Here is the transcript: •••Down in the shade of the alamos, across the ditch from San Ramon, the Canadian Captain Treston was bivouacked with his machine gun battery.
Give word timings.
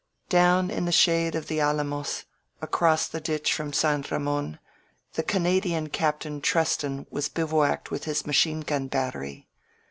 •••Down 0.29 0.71
in 0.71 0.85
the 0.85 0.91
shade 0.91 1.35
of 1.35 1.45
the 1.47 1.59
alamos, 1.61 2.25
across 2.59 3.07
the 3.07 3.21
ditch 3.21 3.53
from 3.53 3.71
San 3.71 4.03
Ramon, 4.09 4.57
the 5.13 5.21
Canadian 5.21 5.89
Captain 5.89 6.41
Treston 6.41 7.05
was 7.11 7.29
bivouacked 7.29 7.91
with 7.91 8.05
his 8.05 8.25
machine 8.25 8.61
gun 8.61 8.87
battery. 8.87 9.47